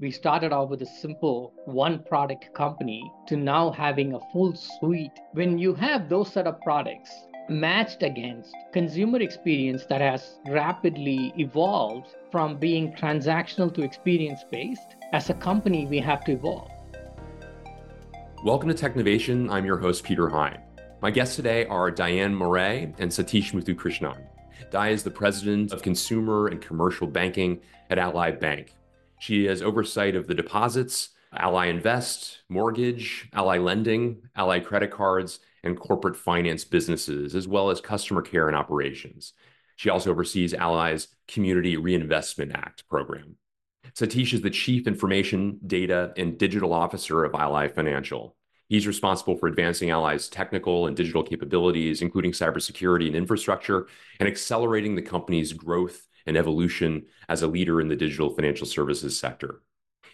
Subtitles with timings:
[0.00, 5.18] We started off with a simple one product company to now having a full suite.
[5.32, 7.10] When you have those set of products
[7.48, 15.30] matched against consumer experience that has rapidly evolved from being transactional to experience based, as
[15.30, 16.70] a company, we have to evolve.
[18.44, 19.50] Welcome to Technovation.
[19.50, 20.60] I'm your host, Peter High.
[21.02, 24.24] My guests today are Diane Morais and Sathish Muthukrishnan.
[24.70, 27.58] Di is the president of consumer and commercial banking
[27.90, 28.76] at Ally Bank.
[29.18, 35.78] She has oversight of the deposits, Ally Invest, mortgage, Ally Lending, Ally credit cards, and
[35.78, 39.32] corporate finance businesses, as well as customer care and operations.
[39.76, 43.36] She also oversees Ally's Community Reinvestment Act program.
[43.94, 48.36] Sathish is the Chief Information, Data, and Digital Officer of Ally Financial.
[48.68, 53.86] He's responsible for advancing Ally's technical and digital capabilities, including cybersecurity and infrastructure,
[54.20, 59.18] and accelerating the company's growth and evolution as a leader in the digital financial services
[59.18, 59.62] sector.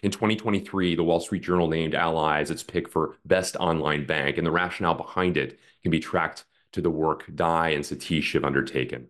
[0.01, 4.37] In 2023, the Wall Street Journal named Ally as its pick for best online bank,
[4.37, 8.43] and the rationale behind it can be tracked to the work Di and Sathish have
[8.43, 9.07] undertaken.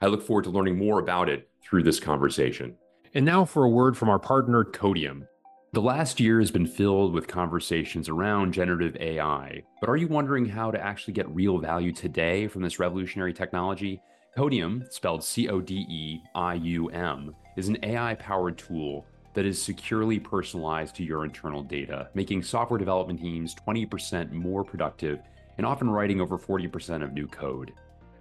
[0.00, 2.76] I look forward to learning more about it through this conversation.
[3.14, 5.26] And now for a word from our partner, Codeium.
[5.72, 10.46] The last year has been filled with conversations around generative AI, but are you wondering
[10.46, 14.00] how to actually get real value today from this revolutionary technology?
[14.38, 19.44] Codeium, spelled C O D E I U M, is an AI powered tool that
[19.44, 25.18] is securely personalized to your internal data, making software development teams 20% more productive
[25.56, 27.72] and often writing over 40% of new code.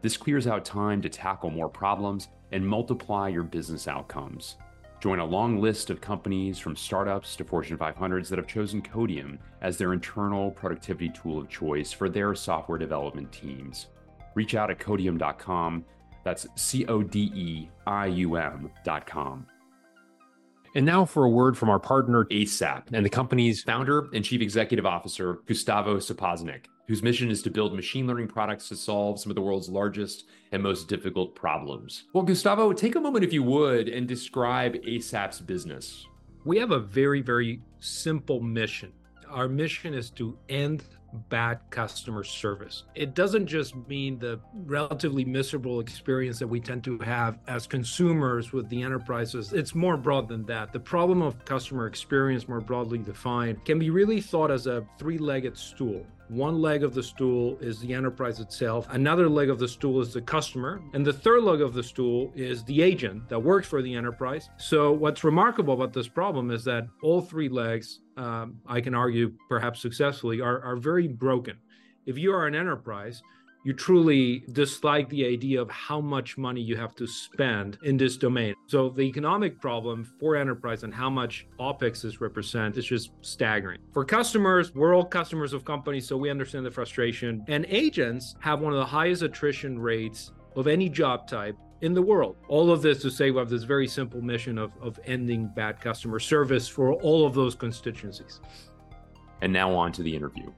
[0.02, 4.56] This clears out time to tackle more problems and multiply your business outcomes.
[5.00, 9.38] Join a long list of companies from startups to Fortune 500s that have chosen Codeium
[9.62, 13.90] as their internal productivity tool of choice for their software development teams.
[14.34, 15.86] Reach out at codeium.com
[16.28, 19.46] that's C O D E I U M dot com.
[20.76, 24.42] And now for a word from our partner, ASAPP, and the company's founder and chief
[24.42, 29.32] executive officer, Gustavo Sapoznik, whose mission is to build machine learning products to solve some
[29.32, 32.04] of the world's largest and most difficult problems.
[32.14, 36.06] Well, Gustavo, take a moment, if you would, and describe ASAPP's business.
[36.44, 38.92] We have a very, very simple mission.
[39.30, 40.84] Our mission is to end
[41.30, 42.84] bad customer service.
[42.96, 48.52] It doesn't just mean the relatively miserable experience that we tend to have as consumers
[48.54, 49.54] with the enterprises.
[49.54, 50.74] It's more broad than that.
[50.74, 55.18] The problem of customer experience, more broadly defined, can be really thought as a three
[55.18, 56.06] legged stool.
[56.30, 60.12] One leg of the stool is the enterprise itself, another leg of the stool is
[60.12, 63.82] the customer, and the third leg of the stool is the agent that works for
[63.82, 64.50] the enterprise.
[64.58, 69.34] So, what's remarkable about this problem is that all three legs, um, I can argue
[69.48, 71.58] perhaps successfully, are, are very broken.
[72.06, 73.22] If you are an enterprise,
[73.68, 78.16] you truly dislike the idea of how much money you have to spend in this
[78.16, 78.56] domain.
[78.68, 83.82] So the economic problem for enterprise and how much OPEX is represent is just staggering.
[83.92, 87.44] For customers, we're all customers of companies, so we understand the frustration.
[87.50, 92.02] And agents have one of the highest attrition rates of any job type in the
[92.02, 92.38] world.
[92.48, 95.82] All of this to say we have this very simple mission of, of ending bad
[95.82, 98.40] customer service for all of those constituencies.
[99.42, 100.54] And now on to the interview.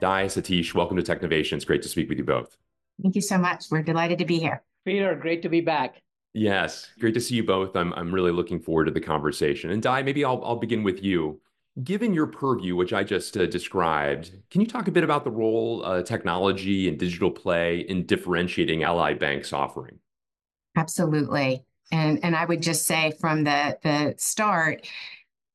[0.00, 1.54] Di, Sathish, welcome to Technovation.
[1.54, 2.56] It's great to speak with you both.
[3.02, 3.64] Thank you so much.
[3.70, 4.62] We're delighted to be here.
[4.84, 6.02] Peter, great to be back.
[6.34, 7.74] Yes, great to see you both.
[7.74, 9.70] I'm, I'm really looking forward to the conversation.
[9.70, 11.40] And Di, maybe I'll, I'll begin with you.
[11.82, 15.30] Given your purview, which I just uh, described, can you talk a bit about the
[15.30, 19.98] role uh, technology and digital play in differentiating Ally Bank's offering?
[20.76, 21.64] Absolutely.
[21.90, 24.86] And, and I would just say from the, the start,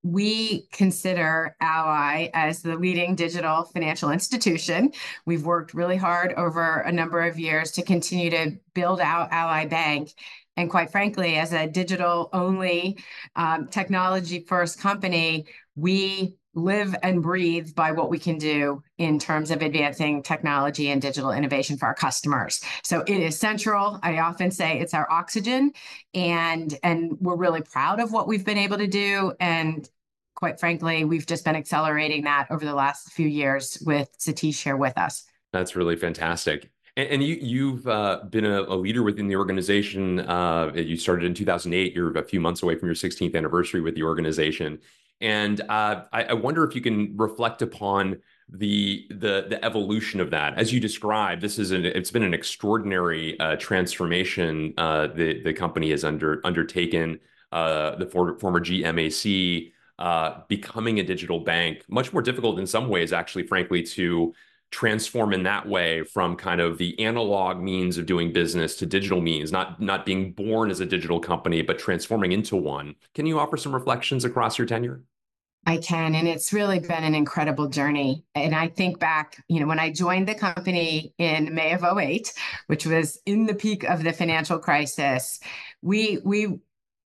[0.03, 4.91] we consider Ally as the leading digital financial institution.
[5.25, 9.65] We've worked really hard over a number of years to continue to build out Ally
[9.67, 10.09] Bank.
[10.57, 12.97] And quite frankly, as a digital only
[13.35, 15.45] um, technology first company,
[15.75, 21.01] we live and breathe by what we can do in terms of advancing technology and
[21.01, 22.61] digital innovation for our customers.
[22.83, 23.99] So it is central.
[24.03, 25.71] I often say it's our oxygen
[26.13, 29.89] and and we're really proud of what we've been able to do and
[30.35, 34.75] quite frankly, we've just been accelerating that over the last few years with Sathish here
[34.75, 35.23] with us.
[35.53, 36.71] That's really fantastic.
[36.97, 40.19] And, and you, you've uh, been a, a, leader within the organization.
[40.19, 41.93] Uh, you started in 2008.
[41.93, 44.79] You're a few months away from your 16th anniversary with the organization.
[45.21, 48.17] And uh, I, I, wonder if you can reflect upon
[48.49, 51.41] the the the evolution of that as you described.
[51.41, 56.41] This is an it's been an extraordinary uh, transformation uh, the the company has under
[56.43, 57.19] undertaken.
[57.51, 62.87] Uh, the for, former GMAC uh, becoming a digital bank, much more difficult in some
[62.87, 64.33] ways, actually, frankly, to
[64.71, 69.21] transform in that way from kind of the analog means of doing business to digital
[69.21, 73.37] means not not being born as a digital company but transforming into one can you
[73.37, 75.03] offer some reflections across your tenure
[75.65, 76.15] I can.
[76.15, 78.23] And it's really been an incredible journey.
[78.33, 82.33] And I think back, you know, when I joined the company in May of 08,
[82.67, 85.39] which was in the peak of the financial crisis,
[85.81, 86.59] we we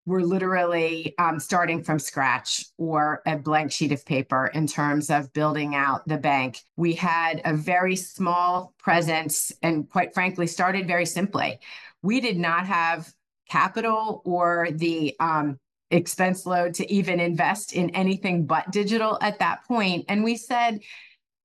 [0.05, 5.33] were literally um, starting from scratch or a blank sheet of paper in terms of
[5.33, 6.61] building out the bank.
[6.77, 11.59] We had a very small presence and, quite frankly, started very simply.
[12.03, 13.11] We did not have
[13.49, 15.59] capital or the um,
[15.91, 20.05] expense load to even invest in anything but digital at that point.
[20.09, 20.79] And we said,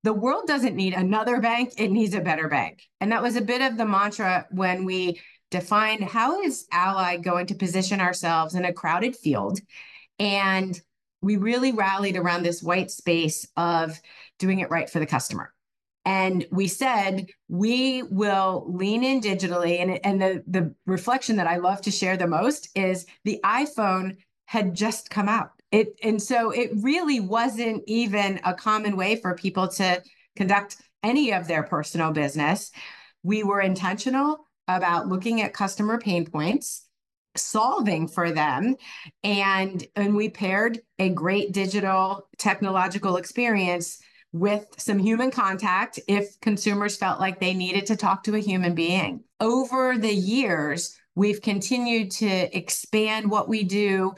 [0.03, 2.83] the world doesn't need another bank, it needs a better bank.
[3.01, 5.21] And that was a bit of the mantra when we
[5.51, 9.61] defined how is Ally going to position ourselves in a crowded field.
[10.19, 10.81] And
[11.23, 14.01] we really rallied around this white space of
[14.39, 15.53] doing it right for the customer.
[16.07, 19.81] And we said we will lean in digitally.
[19.81, 24.17] And, and the, the reflection that I love to share the most is the iPhone
[24.51, 25.53] had just come out.
[25.71, 30.03] It and so it really wasn't even a common way for people to
[30.35, 32.73] conduct any of their personal business.
[33.23, 36.85] We were intentional about looking at customer pain points
[37.37, 38.75] solving for them
[39.23, 44.01] and and we paired a great digital technological experience
[44.33, 48.75] with some human contact if consumers felt like they needed to talk to a human
[48.75, 54.15] being over the years We've continued to expand what we do.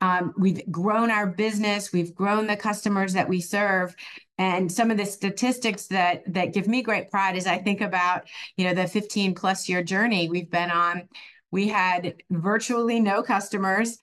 [0.00, 1.92] Um, we've grown our business.
[1.92, 3.92] We've grown the customers that we serve.
[4.38, 8.28] And some of the statistics that that give me great pride as I think about,
[8.56, 11.08] you know, the 15 plus year journey we've been on.
[11.50, 13.98] We had virtually no customers,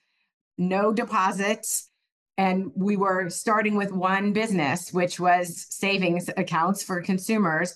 [0.58, 1.88] no deposits,
[2.36, 7.74] and we were starting with one business, which was savings accounts for consumers.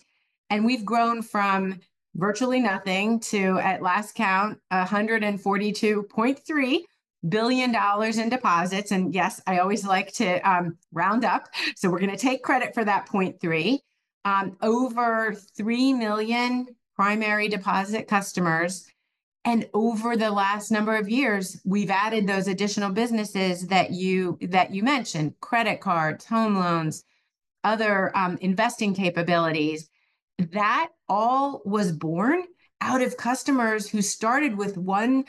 [0.51, 1.81] And we've grown from
[2.17, 6.79] virtually nothing to, at last count, 142.3
[7.29, 8.91] billion dollars in deposits.
[8.91, 11.49] And yes, I always like to um, round up.
[11.77, 13.79] So we're going to take credit for that 0.3.
[14.25, 16.67] Um, over 3 million
[16.97, 18.89] primary deposit customers.
[19.45, 24.75] And over the last number of years, we've added those additional businesses that you that
[24.75, 27.05] you mentioned: credit cards, home loans,
[27.63, 29.89] other um, investing capabilities
[30.39, 32.43] that all was born
[32.81, 35.25] out of customers who started with one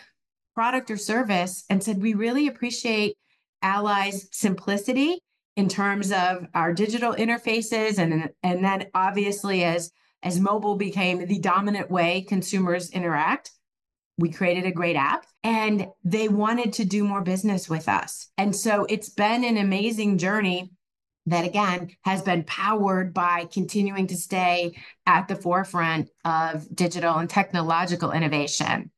[0.54, 3.16] product or service and said, We really appreciate
[3.62, 5.20] Ally's simplicity
[5.56, 7.98] in terms of our digital interfaces.
[7.98, 9.92] And, and then obviously, as,
[10.24, 13.52] as mobile became the dominant way consumers interact,
[14.18, 18.30] we created a great app and they wanted to do more business with us.
[18.38, 20.72] And so it's been an amazing journey
[21.28, 24.76] that again has been powered by continuing to stay
[25.06, 28.90] at the forefront of digital and technological innovation.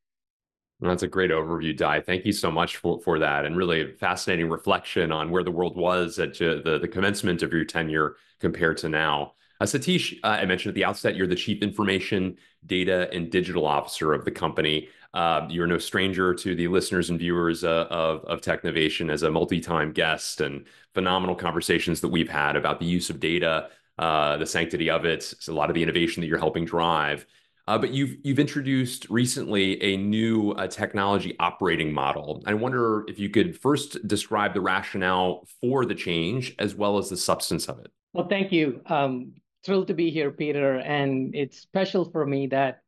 [0.79, 1.99] That's a great overview, Di.
[1.99, 5.75] Thank you so much for, for that, and really fascinating reflection on where the world
[5.75, 9.33] was at the, the commencement of your tenure compared to now.
[9.59, 13.65] Uh, Sathish, uh, I mentioned at the outset, you're the Chief Information, Data, and Digital
[13.65, 14.87] Officer of the company.
[15.13, 19.31] Uh, you're no stranger to the listeners and viewers uh, of, of Technovation as a
[19.31, 24.45] multi-time guest and phenomenal conversations that we've had about the use of data, uh, the
[24.45, 27.25] sanctity of it, a lot of the innovation that you're helping drive.
[27.67, 32.41] Uh, but you've you've introduced recently a new uh, technology operating model.
[32.47, 37.09] I wonder if you could first describe the rationale for the change as well as
[37.09, 37.91] the substance of it.
[38.13, 38.81] Well, thank you.
[38.87, 42.81] Um, thrilled to be here, Peter, and it's special for me that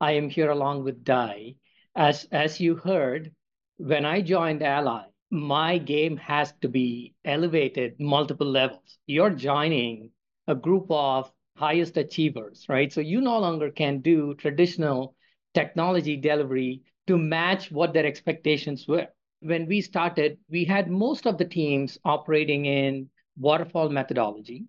[0.00, 1.56] I am here along with Di.
[2.00, 3.34] As as you heard,
[3.76, 8.98] when I joined Ally, my game has to be elevated multiple levels.
[9.06, 10.12] You're joining
[10.46, 12.92] a group of highest achievers, right?
[12.92, 15.16] So you no longer can do traditional
[15.54, 19.08] technology delivery to match what their expectations were.
[19.40, 24.66] When we started, we had most of the teams operating in waterfall methodology,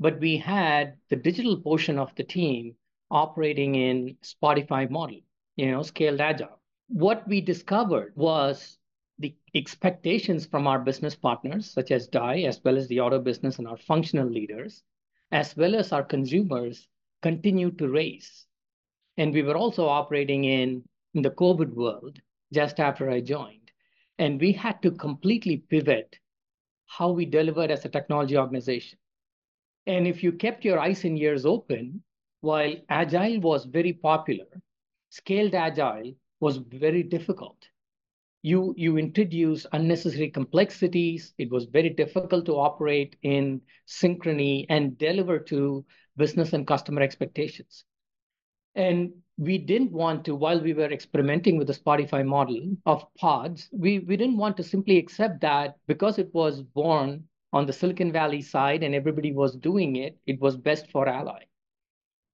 [0.00, 2.76] but we had the digital portion of the team
[3.10, 5.20] operating in Spotify model,
[5.56, 6.61] you know, scaled agile
[6.92, 8.76] what we discovered was
[9.18, 13.58] the expectations from our business partners, such as Di, as well as the auto business
[13.58, 14.82] and our functional leaders,
[15.30, 16.86] as well as our consumers,
[17.22, 18.46] continued to raise.
[19.16, 20.84] And we were also operating in,
[21.14, 22.20] in the COVID world
[22.52, 23.70] just after I joined.
[24.18, 26.18] And we had to completely pivot
[26.86, 28.98] how we delivered as a technology organization.
[29.86, 32.02] And if you kept your eyes and ears open,
[32.40, 34.46] while Agile was very popular,
[35.08, 37.56] scaled Agile was very difficult.
[38.42, 41.32] You, you introduce unnecessary complexities.
[41.38, 45.84] It was very difficult to operate in synchrony and deliver to
[46.16, 47.84] business and customer expectations.
[48.74, 53.68] And we didn't want to, while we were experimenting with the Spotify model of pods,
[53.70, 57.22] we, we didn't want to simply accept that because it was born
[57.52, 61.44] on the Silicon Valley side and everybody was doing it, it was best for Ally.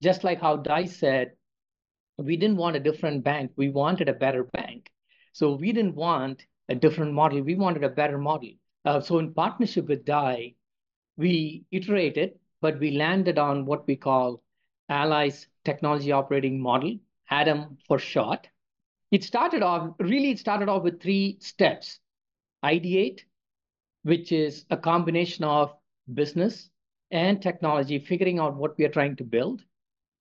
[0.02, 1.32] Just like how Di said,
[2.18, 4.90] we didn't want a different bank, we wanted a better bank.
[5.32, 8.50] So we didn't want a different model, we wanted a better model.
[8.84, 10.54] Uh, so in partnership with Di,
[11.16, 14.42] we iterated, but we landed on what we call
[14.88, 16.96] Ally's technology operating model,
[17.30, 18.48] ATOM for short.
[19.10, 22.00] It started off, really, it started off with three steps
[22.64, 23.20] ideate,
[24.02, 25.74] which is a combination of
[26.12, 26.70] business
[27.10, 29.62] and technology, figuring out what we are trying to build,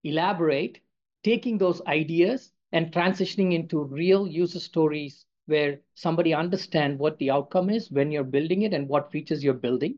[0.04, 0.80] elaborate,
[1.27, 7.69] taking those ideas and transitioning into real user stories where somebody understand what the outcome
[7.69, 9.98] is when you're building it and what features you're building,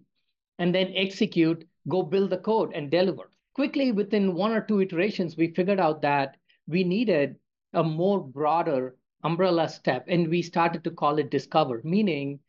[0.57, 3.29] and then execute, go build the code and deliver.
[3.53, 7.36] Quickly, within one or two iterations, we figured out that we needed
[7.74, 12.39] a more broader umbrella step, and we started to call it discover, meaning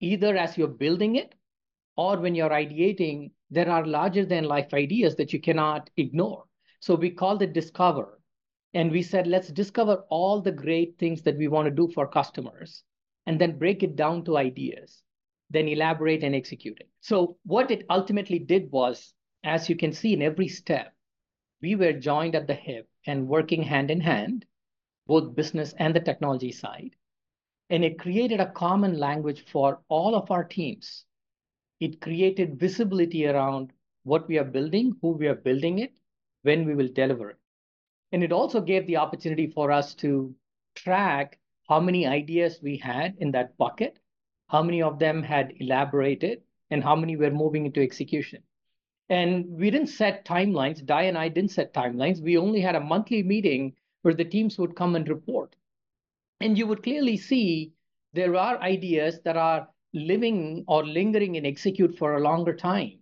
[0.00, 1.36] either as you're building it
[1.96, 6.44] or when you're ideating, there are larger than life ideas that you cannot ignore.
[6.82, 8.20] So we called it discover.
[8.74, 12.08] And we said, let's discover all the great things that we want to do for
[12.08, 12.82] customers
[13.24, 15.04] and then break it down to ideas,
[15.48, 16.88] then elaborate and execute it.
[17.00, 20.92] So what it ultimately did was, as you can see in every step,
[21.60, 24.44] we were joined at the hip and working hand in hand,
[25.06, 26.96] both business and the technology side.
[27.70, 31.04] And it created a common language for all of our teams.
[31.78, 33.72] It created visibility around
[34.02, 35.92] what we are building, who we are building it,
[36.42, 37.38] when we will deliver it.
[38.12, 40.34] And it also gave the opportunity for us to
[40.74, 43.98] track how many ideas we had in that bucket,
[44.48, 48.42] how many of them had elaborated, and how many were moving into execution.
[49.08, 50.84] And we didn't set timelines.
[50.84, 52.22] Di and I didn't set timelines.
[52.22, 55.54] We only had a monthly meeting where the teams would come and report.
[56.40, 57.72] And you would clearly see
[58.14, 63.01] there are ideas that are living or lingering in execute for a longer time.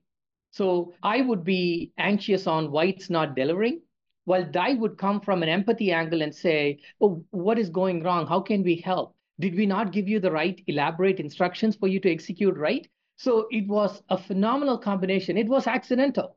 [0.50, 3.83] So I would be anxious on why it's not delivering,
[4.25, 8.26] while Di would come from an empathy angle and say, oh, what is going wrong?
[8.26, 9.14] How can we help?
[9.38, 12.88] Did we not give you the right elaborate instructions for you to execute right?
[13.16, 15.37] So it was a phenomenal combination.
[15.37, 16.37] It was accidental.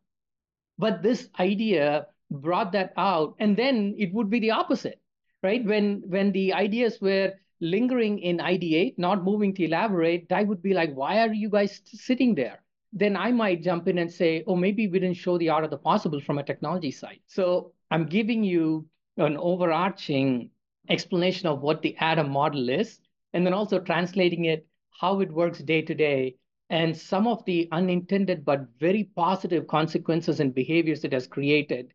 [0.77, 5.00] But this idea brought that out, and then it would be the opposite
[5.43, 5.63] right?
[5.65, 10.74] When when the ideas were lingering in ideate, not moving to elaborate, I would be
[10.74, 12.62] like, why are you guys sitting there?
[12.96, 15.72] Then I might jump in and say, oh, maybe we didn't show the art of
[15.72, 17.20] the possible from a technology side.
[17.26, 20.52] So I'm giving you an overarching
[20.90, 23.00] explanation of what the ATOM model is,
[23.34, 26.36] and then also translating it, how it works day to day,
[26.70, 31.94] and some of the unintended but very positive consequences and behaviors it has created,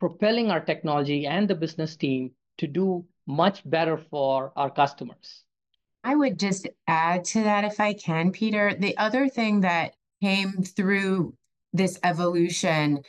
[0.00, 5.44] propelling our technology and the business team to do much better for our customers.
[6.02, 8.74] I would just add to that if I can, Peter.
[8.74, 11.34] The other thing that came through
[11.72, 13.02] this evolution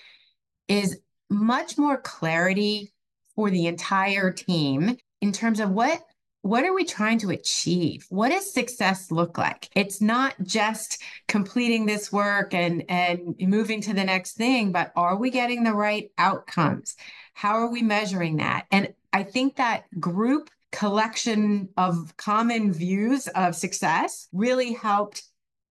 [0.68, 1.00] is
[1.30, 2.92] much more clarity
[3.36, 6.02] for the entire team in terms of what
[6.44, 8.04] what are we trying to achieve?
[8.10, 9.70] What does success look like?
[9.76, 15.18] It's not just completing this work and and moving to the next thing but are
[15.18, 16.96] we getting the right outcomes?
[17.34, 18.66] How are we measuring that?
[18.72, 25.24] And I think that group collection of common views of success really helped,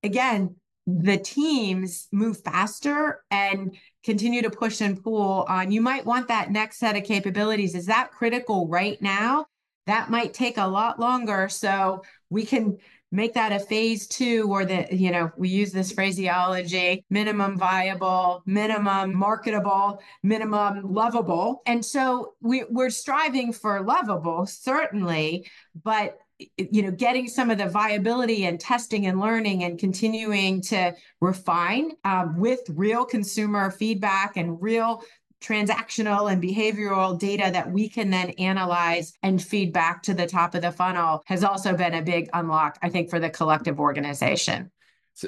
[0.03, 0.57] again,
[0.99, 5.71] the teams move faster and continue to push and pull on.
[5.71, 7.75] You might want that next set of capabilities.
[7.75, 9.47] Is that critical right now?
[9.87, 11.49] That might take a lot longer.
[11.49, 12.79] So we can
[13.13, 18.43] make that a phase two or the you know we use this phraseology minimum viable
[18.47, 25.45] minimum marketable minimum lovable and so we, we're striving for lovable certainly
[25.83, 26.19] but
[26.57, 31.93] you know getting some of the viability and testing and learning and continuing to refine
[32.05, 35.03] um, with real consumer feedback and real
[35.41, 40.55] transactional and behavioral data that we can then analyze and feed back to the top
[40.55, 44.71] of the funnel has also been a big unlock, I think, for the collective organization.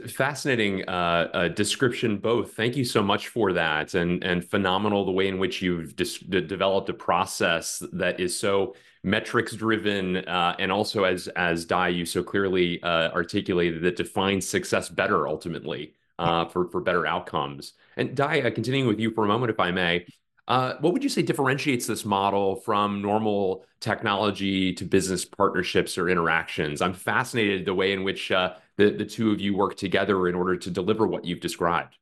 [0.09, 2.54] Fascinating uh, uh, description, both.
[2.54, 6.19] Thank you so much for that, and and phenomenal the way in which you've dis-
[6.19, 8.75] developed a process that is so
[9.05, 14.47] metrics driven, uh, and also as as Di you so clearly uh, articulated that defines
[14.47, 17.75] success better ultimately uh, for for better outcomes.
[17.97, 20.07] And Di, uh, continuing with you for a moment, if I may,
[20.49, 26.09] uh, what would you say differentiates this model from normal technology to business partnerships or
[26.09, 26.81] interactions?
[26.83, 30.35] I'm fascinated the way in which uh, the the two of you work together in
[30.35, 31.97] order to deliver what you've described.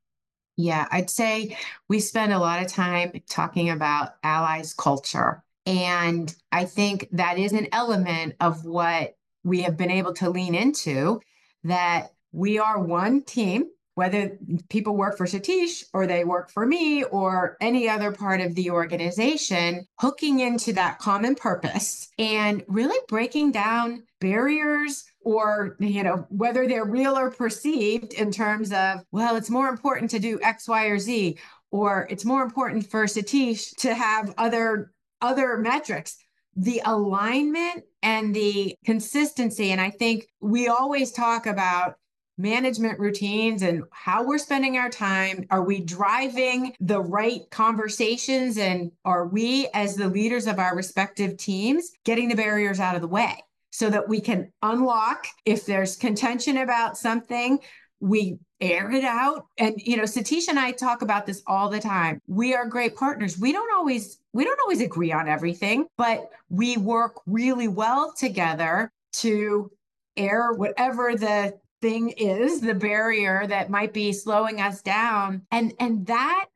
[0.56, 1.56] Yeah, I'd say
[1.88, 5.42] we spend a lot of time talking about Ally's culture.
[5.66, 10.54] And I think that is an element of what we have been able to lean
[10.54, 11.20] into
[11.64, 13.64] that we are one team
[14.00, 14.38] whether
[14.70, 18.70] people work for Sathish or they work for me or any other part of the
[18.70, 26.66] organization, hooking into that common purpose and really breaking down barriers or you know whether
[26.66, 30.86] they're real or perceived in terms of well it's more important to do x y
[30.86, 31.38] or z
[31.70, 36.16] or it's more important for sathish to have other other metrics
[36.56, 41.96] the alignment and the consistency and i think we always talk about
[42.40, 45.46] management routines and how we're spending our time.
[45.50, 48.56] Are we driving the right conversations?
[48.58, 53.02] And are we, as the leaders of our respective teams, getting the barriers out of
[53.02, 57.58] the way so that we can unlock if there's contention about something?
[58.00, 59.46] We air it out.
[59.58, 62.20] And, you know, Sathish and I talk about this all the time.
[62.26, 63.38] We are great partners.
[63.38, 68.92] We don't always, we don't always agree on everything, but we work really well together
[69.12, 69.70] to
[70.16, 76.06] air whatever the thing is the barrier that might be slowing us down and and
[76.06, 76.46] that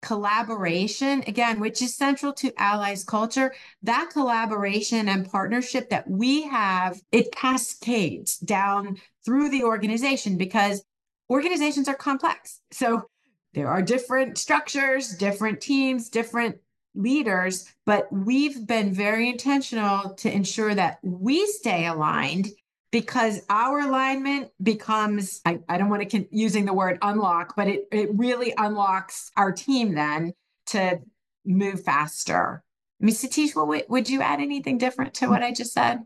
[0.00, 7.00] collaboration again which is central to Ally's culture that collaboration and partnership that we have
[7.12, 10.84] it cascades down through the organization because
[11.30, 12.60] organizations are complex.
[12.70, 13.08] So
[13.54, 16.56] there are different structures different teams different
[16.94, 22.48] leaders but we've been very intentional to ensure that we stay aligned
[22.90, 27.68] because our alignment becomes I, I don't want to con- using the word unlock but
[27.68, 30.34] it, it really unlocks our team then
[30.66, 31.00] to
[31.44, 32.62] move faster.
[33.02, 36.00] I sathish well, would you add anything different to what i just said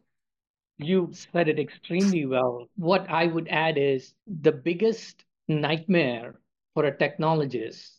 [0.78, 6.40] you said it extremely well what i would add is the biggest nightmare
[6.74, 7.98] for a technologist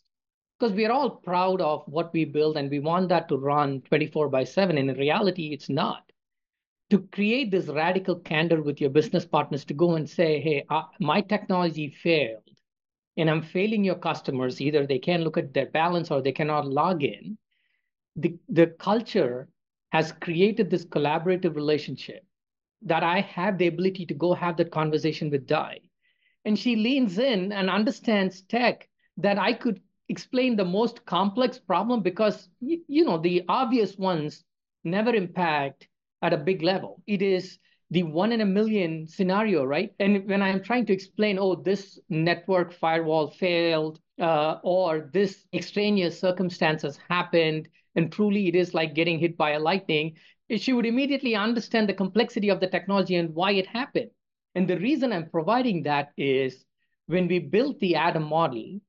[0.60, 3.82] because we are all proud of what we build and we want that to run
[3.82, 6.10] 24 by 7 and in reality it's not
[6.90, 10.84] to create this radical candor with your business partners to go and say, hey, uh,
[11.00, 12.50] my technology failed
[13.18, 14.60] and I'm failing your customers.
[14.60, 17.38] Either they can't look at their balance or they cannot log in.
[18.16, 19.50] The, the culture
[19.92, 22.26] has created this collaborative relationship
[22.84, 25.80] that I have the ability to go have that conversation with Di.
[26.46, 28.88] And she leans in and understands tech
[29.18, 34.44] that I could explain the most complex problem because, you know, the obvious ones
[34.84, 35.88] never impact
[36.22, 37.02] at a big level.
[37.06, 37.60] It is
[37.92, 39.92] the one in a million scenario, right?
[40.00, 46.20] And when I'm trying to explain, oh, this network firewall failed, uh, or this extraneous
[46.20, 50.16] circumstances happened, and truly it is like getting hit by a lightning,
[50.58, 54.10] she would immediately understand the complexity of the technology and why it happened.
[54.56, 56.66] And the reason I'm providing that is
[57.08, 58.80] when we built the Atom model,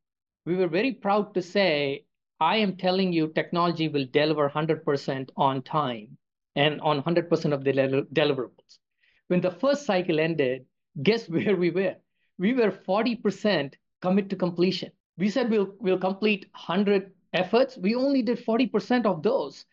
[0.46, 2.04] we were very proud to say,
[2.40, 6.16] I am telling you technology will deliver 100% on time
[6.56, 7.72] and on 100% of the
[8.12, 8.78] deliverables.
[9.28, 10.64] When the first cycle ended,
[11.02, 11.96] guess where we were?
[12.38, 14.92] We were 40% commit to completion.
[15.18, 17.76] We said we'll, we'll complete 100 efforts.
[17.76, 19.66] We only did 40% of those.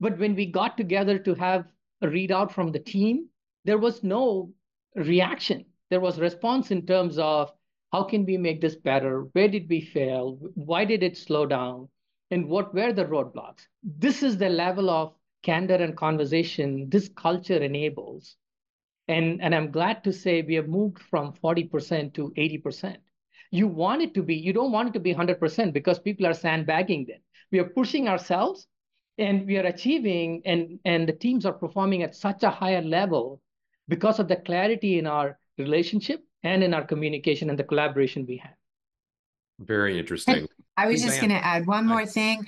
[0.00, 1.66] But when we got together to have
[2.02, 3.28] a readout from the team,
[3.64, 4.52] there was no
[4.94, 5.64] reaction.
[5.90, 7.52] There was response in terms of
[7.92, 9.22] how can we make this better?
[9.32, 10.38] Where did we fail?
[10.54, 11.88] Why did it slow down?
[12.30, 13.66] And what were the roadblocks?
[13.82, 18.36] This is the level of candor and conversation this culture enables.
[19.06, 22.96] And, and I'm glad to say we have moved from 40% to 80%.
[23.50, 26.34] You want it to be, you don't want it to be 100% because people are
[26.34, 27.20] sandbagging then.
[27.50, 28.66] We are pushing ourselves
[29.18, 33.40] and we are achieving, and, and the teams are performing at such a higher level
[33.88, 38.36] because of the clarity in our relationship and in our communication and the collaboration we
[38.36, 38.54] have.
[39.58, 40.46] Very interesting.
[40.76, 42.46] I was just going to add one more thing.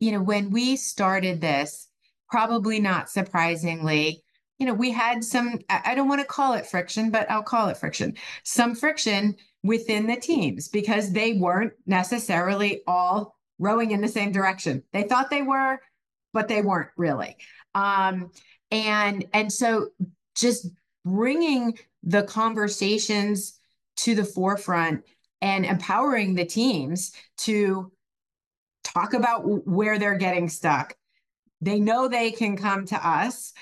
[0.00, 1.88] You know, when we started this,
[2.28, 4.22] probably not surprisingly,
[4.58, 7.68] you know, we had some, I don't want to call it friction, but I'll call
[7.68, 14.08] it friction, some friction within the teams because they weren't necessarily all rowing in the
[14.08, 14.82] same direction.
[14.92, 15.80] They thought they were,
[16.32, 17.36] but they weren't really.
[17.74, 18.30] Um,
[18.70, 19.88] and and so
[20.34, 20.68] just
[21.04, 23.58] bringing the conversations
[23.96, 25.04] to the forefront
[25.40, 27.92] and empowering the teams to
[28.84, 30.96] talk about where they're getting stuck
[31.62, 33.54] they know they can come to us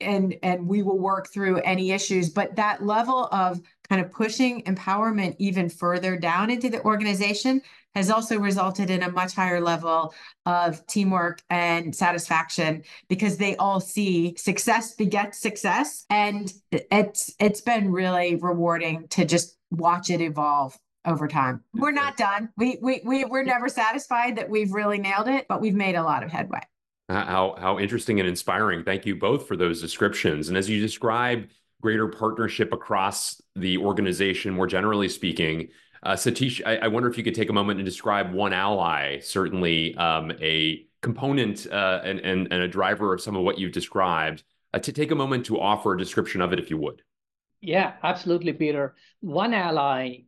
[0.00, 4.62] and and we will work through any issues but that level of kind of pushing
[4.62, 7.60] empowerment even further down into the organization
[7.94, 10.12] has also resulted in a much higher level
[10.44, 17.90] of teamwork and satisfaction because they all see success begets success and it's it's been
[17.90, 21.62] really rewarding to just watch it evolve over time.
[21.72, 22.50] We're not done.
[22.56, 26.02] We we, we we're never satisfied that we've really nailed it, but we've made a
[26.02, 26.60] lot of headway.
[27.08, 28.84] How how interesting and inspiring.
[28.84, 30.48] Thank you both for those descriptions.
[30.48, 31.48] And as you describe
[31.86, 35.68] greater partnership across the organization, more generally speaking.
[36.02, 39.20] Uh, Sathish, I, I, wonder if you could take a moment and describe One Ally,
[39.20, 43.70] certainly um, a component uh, and, and, and, a driver of some of what you've
[43.70, 44.42] described,
[44.74, 47.02] uh, to take a moment to offer a description of it, if you would.
[47.60, 48.96] Yeah, absolutely, Peter.
[49.20, 50.24] One Ally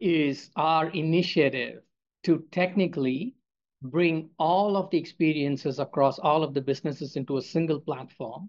[0.00, 1.82] is our initiative
[2.22, 3.34] to technically
[3.82, 8.48] bring all of the experiences across all of the businesses into a single platform,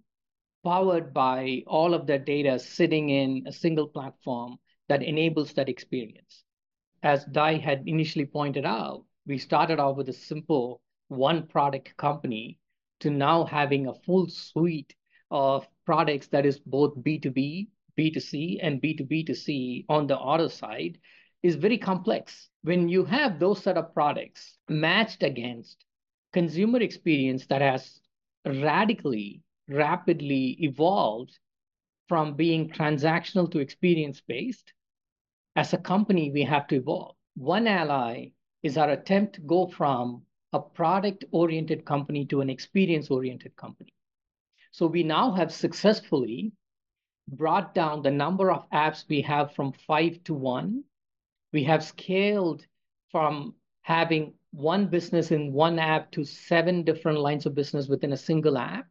[0.65, 4.57] powered by all of the data sitting in a single platform
[4.89, 6.43] that enables that experience.
[7.03, 12.57] As Di had initially pointed out, we started off with a simple one product company
[13.01, 14.95] to now having a full suite
[15.29, 20.97] of products that is both B2B, B2C, and B2B2C on the auto side
[21.43, 22.49] is very complex.
[22.63, 25.85] When you have those set of products matched against
[26.33, 27.99] consumer experience that has
[28.45, 31.37] radically, rapidly evolved
[32.07, 34.73] from being transactional to experience based,
[35.55, 37.15] as a company, we have to evolve.
[37.35, 38.31] One ally
[38.63, 40.23] is our attempt to go from
[40.53, 43.93] a product oriented company to an experience oriented company.
[44.71, 46.51] So we now have successfully
[47.27, 50.83] brought down the number of apps we have from five to one
[51.55, 52.65] we have scaled
[53.11, 58.17] from having one business in one app to seven different lines of business within a
[58.17, 58.85] single app.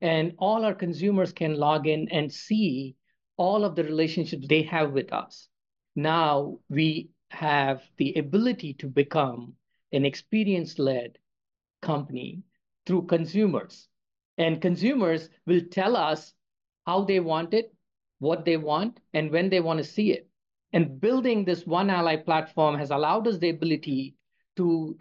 [0.00, 2.96] And all our consumers can log in and see
[3.36, 5.48] all of the relationships they have with us.
[5.96, 9.54] Now we have the ability to become
[9.92, 11.18] an experience led
[11.82, 12.42] company
[12.86, 13.88] through consumers.
[14.36, 16.32] And consumers will tell us
[16.86, 17.74] how they want it,
[18.18, 20.28] what they want, and when they want to see it.
[20.72, 24.16] And building this One Ally platform has allowed us the ability
[24.56, 24.98] to,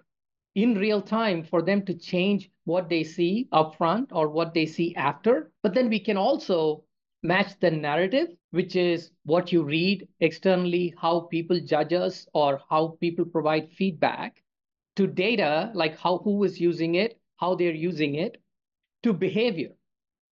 [0.58, 4.96] in real time, for them to change what they see upfront or what they see
[4.96, 5.52] after.
[5.62, 6.84] But then we can also
[7.22, 12.98] match the narrative, which is what you read externally, how people judge us, or how
[13.00, 14.42] people provide feedback,
[14.96, 18.42] to data like how who is using it, how they're using it,
[19.04, 19.74] to behavior.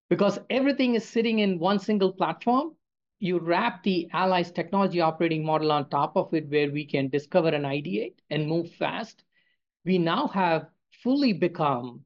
[0.09, 2.75] Because everything is sitting in one single platform,
[3.19, 7.49] you wrap the Ally's technology operating model on top of it, where we can discover
[7.49, 9.23] and ideate and move fast.
[9.85, 10.67] We now have
[11.03, 12.01] fully become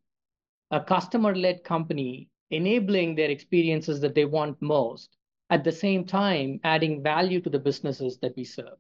[0.72, 5.16] a customer led company, enabling their experiences that they want most,
[5.50, 8.78] at the same time, adding value to the businesses that we serve.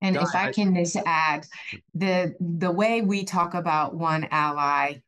[0.00, 1.46] And if I can just add,
[1.94, 5.00] the the way we talk about one ally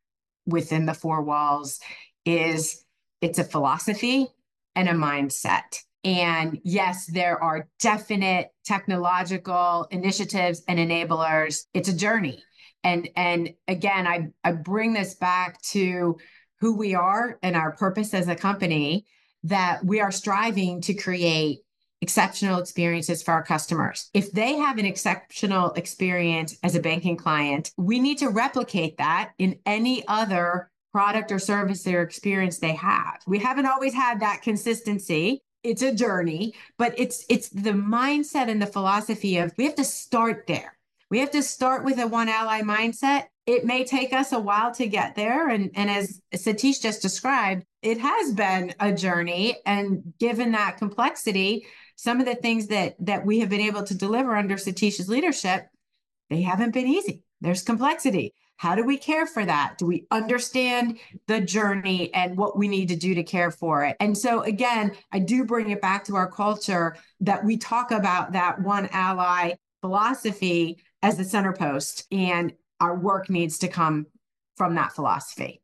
[0.46, 1.78] within the four walls
[2.24, 2.84] is
[3.20, 4.26] it's a philosophy
[4.74, 5.82] and a mindset.
[6.04, 11.66] And yes, there are definite technological initiatives and enablers.
[11.74, 12.42] It's a journey.
[12.84, 16.18] And and again, I, I bring this back to
[16.60, 19.06] who we are and our purpose as a company
[19.44, 21.60] that we are striving to create
[22.00, 24.10] exceptional experiences for our customers.
[24.14, 29.32] If they have an exceptional experience as a banking client, we need to replicate that
[29.38, 33.20] in any other product or service or experience they have.
[33.26, 38.62] We haven't always had that consistency it's a journey but it's it's the mindset and
[38.62, 40.77] the philosophy of we have to start there
[41.10, 43.24] we have to start with a one ally mindset.
[43.46, 45.48] It may take us a while to get there.
[45.48, 49.56] And and as sathish just described it has been a journey.
[49.64, 51.66] And given that complexity
[51.96, 55.66] some of the things that that we have been able to deliver under sathish's leadership
[56.30, 57.22] they haven't been easy.
[57.40, 58.34] There's complexity.
[58.56, 59.76] How do we care for that?
[59.78, 63.96] Do we understand the journey and what we need to do to care for it?
[64.00, 68.32] And so, again, I do bring it back to our culture that we talk about
[68.32, 74.06] that one ally philosophy as the center post, and our work needs to come
[74.56, 75.62] from that philosophy.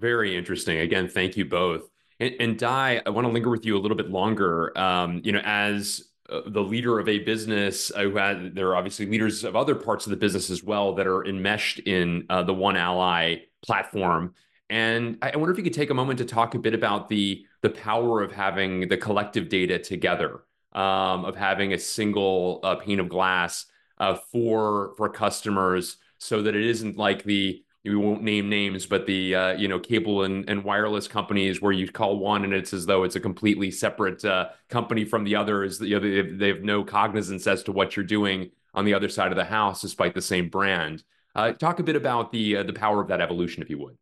[0.00, 0.78] Very interesting.
[0.78, 1.88] Again, thank you both.
[2.20, 4.76] And, and Di, I want to linger with you a little bit longer.
[4.78, 8.76] Um, you know, as uh, the leader of a business uh, who had there are
[8.76, 12.42] obviously leaders of other parts of the business as well that are enmeshed in uh,
[12.42, 14.34] the one ally platform
[14.68, 17.46] and I, wonder if you could take a moment to talk a bit about the
[17.62, 23.00] the power of having the collective data together um, of having a single uh, pane
[23.00, 23.64] of glass
[23.98, 29.06] uh, for for customers so that it isn't like the we won't name names, but
[29.06, 32.72] the uh, you know cable and, and wireless companies where you call one and it's
[32.72, 35.80] as though it's a completely separate uh, company from the others.
[35.80, 38.94] You know, they, have, they have no cognizance as to what you're doing on the
[38.94, 41.02] other side of the house, despite the same brand.
[41.34, 43.96] Uh, talk a bit about the uh, the power of that evolution, if you would.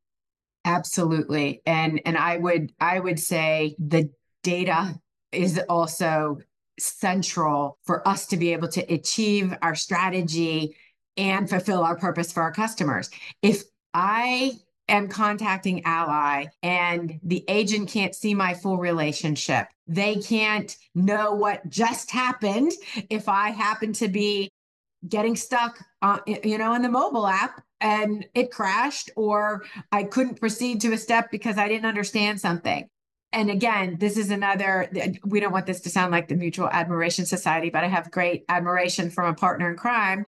[0.65, 4.11] Absolutely, and and I would I would say the
[4.43, 4.99] data
[5.33, 6.39] is also
[6.79, 10.77] central for us to be able to achieve our strategy
[11.17, 13.11] and fulfill our purpose for our customers.
[13.43, 13.63] If
[13.95, 14.53] I
[14.89, 19.67] am contacting Ally and the agent can't see my full relationship.
[19.87, 22.73] They can't know what just happened
[23.11, 24.51] if I happen to be
[25.09, 30.41] getting stuck uh, you know in the mobile app and it crashed or I couldn't
[30.41, 32.89] proceed to a step because I didn't understand something.
[33.37, 34.91] And again, this is another
[35.27, 38.47] we don't want this to sound like the Mutual Admiration Society, but I have great
[38.49, 40.25] admiration from a partner in crime.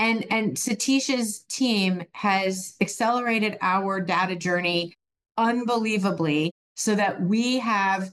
[0.00, 4.92] And and Sathish's team has accelerated our data journey
[5.36, 8.10] unbelievably so that we have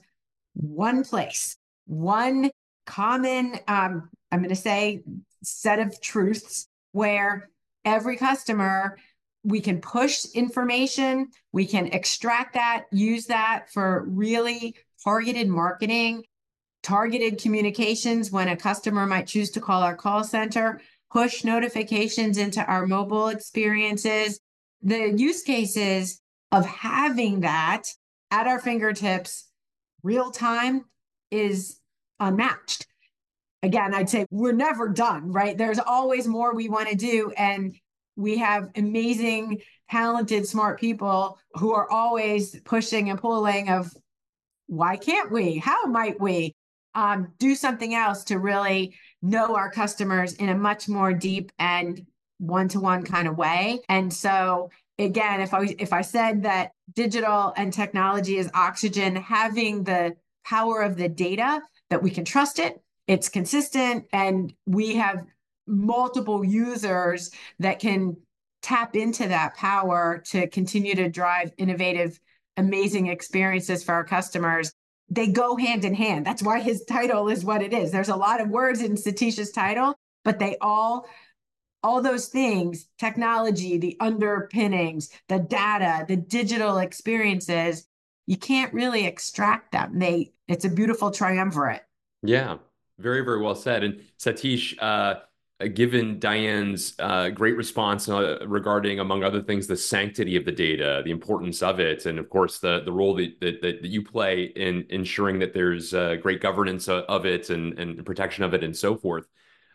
[0.54, 1.56] one place,
[1.88, 2.52] one
[2.86, 5.02] common um, I'm going to say
[5.42, 7.50] set of truths where
[7.84, 8.96] every customer
[9.46, 16.24] we can push information, we can extract that, use that for really targeted marketing,
[16.82, 20.80] targeted communications when a customer might choose to call our call center
[21.16, 24.40] push notifications into our mobile experiences.
[24.82, 26.20] The use cases
[26.52, 27.84] of having that
[28.30, 29.48] at our fingertips
[30.02, 30.84] real time
[31.30, 31.80] is
[32.20, 32.86] unmatched.
[33.62, 35.56] Again, I'd say we're never done, right?
[35.56, 37.32] There's always more we want to do.
[37.36, 37.74] And
[38.16, 43.92] we have amazing, talented, smart people who are always pushing and pulling of
[44.66, 45.58] why can't we?
[45.58, 46.54] How might we
[46.94, 52.04] um, do something else to really know our customers in a much more deep and
[52.38, 53.80] one-to-one kind of way.
[53.88, 59.84] And so again, if I if I said that digital and technology is oxygen, having
[59.84, 65.24] the power of the data that we can trust it, it's consistent, and we have
[65.66, 68.16] multiple users that can
[68.62, 72.18] tap into that power to continue to drive innovative,
[72.56, 74.72] amazing experiences for our customers
[75.08, 76.26] they go hand in hand.
[76.26, 77.92] That's why his title is what it is.
[77.92, 81.06] There's a lot of words in Sathish's title, but they all
[81.82, 87.86] all those things, technology, the underpinnings, the data, the digital experiences,
[88.26, 89.98] you can't really extract them.
[89.98, 91.82] They it's a beautiful triumvirate.
[92.22, 92.56] Yeah.
[92.98, 93.84] Very, very well said.
[93.84, 95.16] And Sathish, uh,
[95.64, 101.00] given Diane's uh, great response uh, regarding, among other things, the sanctity of the data,
[101.04, 104.44] the importance of it, and of course the the role that that, that you play
[104.44, 108.76] in ensuring that there's uh, great governance of it and and protection of it and
[108.76, 109.26] so forth.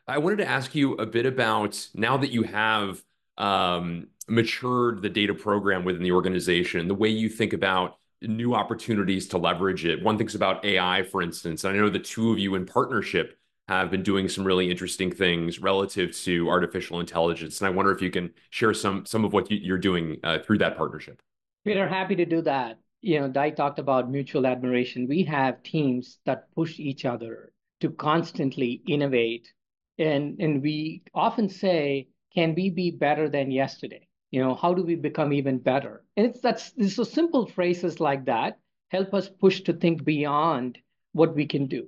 [0.07, 3.01] I wanted to ask you a bit about now that you have
[3.37, 9.27] um, matured the data program within the organization, the way you think about new opportunities
[9.29, 10.03] to leverage it.
[10.03, 11.65] One thinks about AI, for instance.
[11.65, 15.59] I know the two of you in partnership have been doing some really interesting things
[15.59, 17.61] relative to artificial intelligence.
[17.61, 20.59] And I wonder if you can share some some of what you're doing uh, through
[20.59, 21.21] that partnership.
[21.65, 22.79] We're happy to do that.
[23.01, 25.07] You know, Di talked about mutual admiration.
[25.07, 29.51] We have teams that push each other to constantly innovate.
[29.97, 34.07] And, and we often say, can we be better than yesterday?
[34.31, 36.03] You know, how do we become even better?
[36.15, 38.57] And it's that's so simple phrases like that
[38.91, 40.77] help us push to think beyond
[41.13, 41.87] what we can do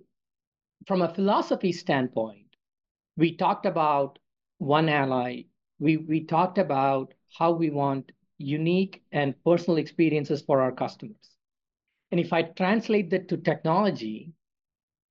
[0.87, 2.47] from a philosophy standpoint,
[3.17, 4.19] we talked about
[4.57, 5.43] one ally.
[5.79, 11.35] We, we talked about how we want unique and personal experiences for our customers.
[12.11, 14.33] And if I translate that to technology,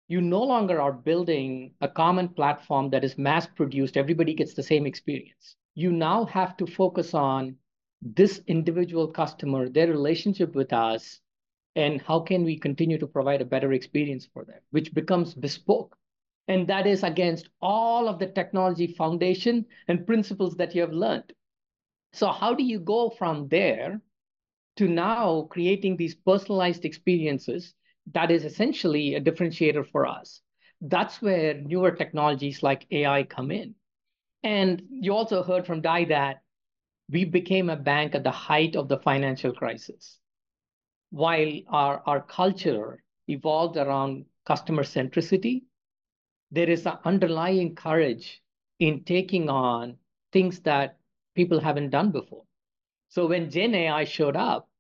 [0.09, 4.63] you no longer are building a common platform that is mass produced, everybody gets the
[4.63, 5.57] same experience.
[5.75, 7.57] You now have to focus on
[8.03, 11.21] this individual customer, their relationship with us,
[11.75, 15.97] and how can we continue to provide a better experience for them, which becomes bespoke.
[16.49, 21.33] And that is against all of the technology foundation and principles that you have learned.
[22.13, 24.01] So, how do you go from there
[24.77, 27.75] to now creating these personalized experiences
[28.13, 30.43] that is essentially a differentiator for us?
[30.81, 33.77] That's where newer technologies like AI come in.
[34.43, 36.43] And you also heard from Di that
[37.09, 40.19] we became a bank at the height of the financial crisis
[41.13, 45.63] while our, our culture evolved around customer centricity,
[46.51, 48.43] there is an underlying courage
[48.79, 49.99] in taking on
[50.33, 50.99] things that
[51.35, 52.45] people haven't done before.
[53.11, 54.71] So when Gen AI showed up,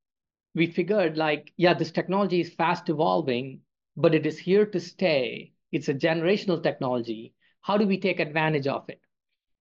[0.54, 3.60] we figured like, yeah, this technology is fast evolving,
[3.96, 5.52] but it is here to stay.
[5.70, 7.34] It's a generational technology.
[7.60, 9.00] How do we take advantage of it?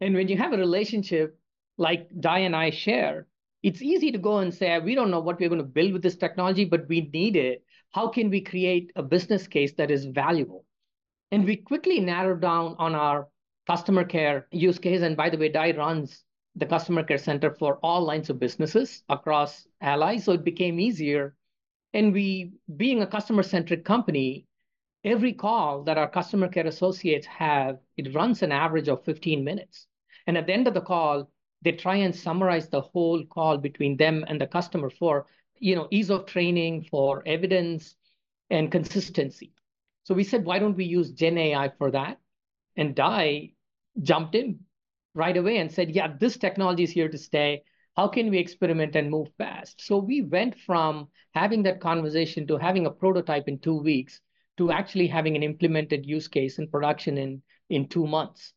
[0.01, 1.37] And when you have a relationship
[1.77, 3.27] like Di and I share,
[3.63, 6.01] it's easy to go and say, we don't know what we're going to build with
[6.01, 7.63] this technology, but we need it.
[7.91, 10.65] How can we create a business case that is valuable?
[11.31, 13.27] And we quickly narrowed down on our
[13.67, 15.01] customer care use case.
[15.01, 16.23] And by the way, Di runs
[16.55, 20.17] the customer care center for all lines of businesses across Ally.
[20.17, 21.35] So it became easier.
[21.93, 24.47] And we, being a customer centric company,
[25.03, 29.87] every call that our customer care associates have, it runs an average of 15 minutes.
[30.27, 31.29] And at the end of the call,
[31.61, 35.27] they try and summarize the whole call between them and the customer for
[35.59, 37.95] you know ease of training for evidence
[38.49, 39.53] and consistency.
[40.03, 42.19] So we said why don't we use gen ai for that?
[42.77, 43.53] And di
[44.01, 44.59] jumped in
[45.13, 47.63] right away and said yeah this technology is here to stay.
[47.95, 49.81] How can we experiment and move fast?
[49.81, 54.21] So we went from having that conversation to having a prototype in two weeks
[54.57, 58.53] to actually having an implemented use case in production in in two months.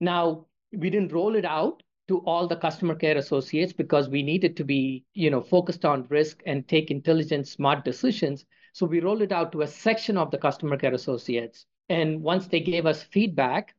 [0.00, 4.56] Now we didn't roll it out to all the customer care associates because we needed
[4.58, 8.44] to be you know focused on risk and take intelligent smart decisions.
[8.74, 11.66] So we rolled it out to a section of the customer care associates.
[11.88, 13.74] And once they gave us feedback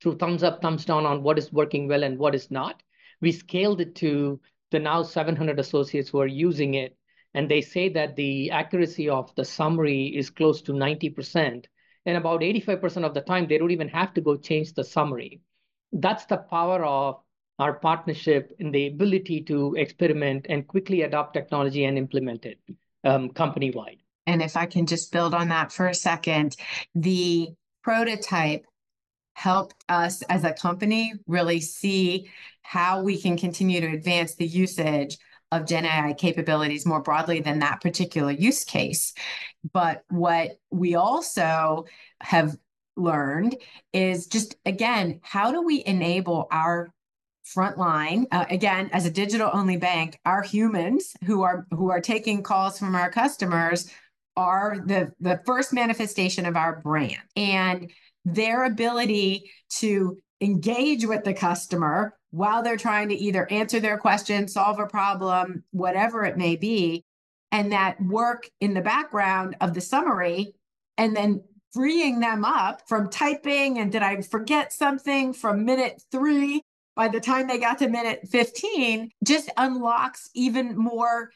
[0.00, 2.82] through thumbs up thumbs down on what is working well and what is not
[3.22, 4.40] we scaled it to
[4.72, 6.96] the now 700 associates who are using it.
[7.34, 11.64] And they say that the accuracy of the summary is close to 90%
[12.04, 15.40] and about 85% of the time they don't even have to go change the summary.
[15.92, 17.22] That's the power of
[17.58, 22.58] our partnership in the ability to experiment and quickly adopt technology and implement it
[23.04, 23.98] um, company wide.
[24.26, 26.56] And if I can just build on that for a second,
[26.94, 27.48] the
[27.82, 28.64] prototype
[29.34, 32.30] helped us as a company really see
[32.62, 35.18] how we can continue to advance the usage
[35.50, 39.12] of Gen AI capabilities more broadly than that particular use case.
[39.72, 41.84] But what we also
[42.20, 42.56] have
[42.96, 43.56] learned
[43.92, 46.92] is just again, how do we enable our
[47.44, 52.42] frontline uh, again as a digital only bank our humans who are who are taking
[52.42, 53.90] calls from our customers
[54.36, 57.22] are the the first manifestation of our brand.
[57.36, 57.90] And
[58.24, 64.48] their ability to engage with the customer while they're trying to either answer their question
[64.48, 67.04] solve a problem whatever it may be
[67.52, 70.54] and that work in the background of the summary
[70.98, 76.60] and then freeing them up from typing and did i forget something from minute 3
[76.94, 81.30] by the time they got to minute 15 just unlocks even more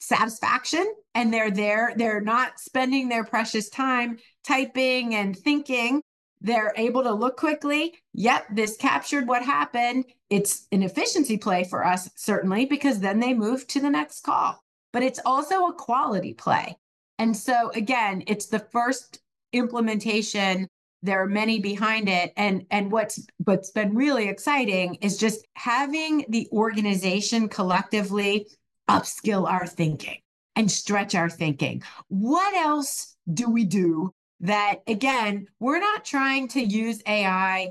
[0.00, 0.84] satisfaction.
[1.14, 6.02] And they're there they're not spending their precious time typing and thinking.
[6.40, 7.94] They're able to look quickly.
[8.14, 10.04] Yep this captured what happened.
[10.28, 14.62] It's an efficiency play for us certainly because then they move to the next call.
[14.92, 16.76] But it's also a quality play.
[17.18, 19.20] And so again it's the first
[19.52, 20.68] implementation
[21.02, 22.32] there are many behind it.
[22.36, 28.46] And and what's what's been really exciting is just having the organization collectively
[28.88, 30.18] upskill our thinking
[30.56, 31.82] and stretch our thinking.
[32.08, 34.12] What else do we do
[34.42, 37.70] that again we're not trying to use ai